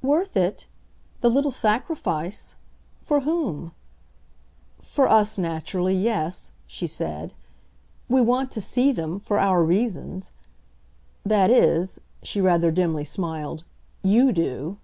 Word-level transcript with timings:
"Worth 0.00 0.36
it, 0.36 0.68
the 1.22 1.28
little 1.28 1.50
sacrifice, 1.50 2.54
for 3.00 3.22
whom? 3.22 3.72
For 4.78 5.08
us, 5.08 5.38
naturally 5.38 5.92
yes," 5.96 6.52
she 6.68 6.86
said. 6.86 7.34
"We 8.08 8.20
want 8.20 8.52
to 8.52 8.60
see 8.60 8.92
them 8.92 9.18
for 9.18 9.40
our 9.40 9.64
reasons. 9.64 10.30
That 11.24 11.50
is," 11.50 11.98
she 12.22 12.40
rather 12.40 12.70
dimly 12.70 13.04
smiled, 13.04 13.64
"YOU 14.04 14.30
do." 14.30 14.78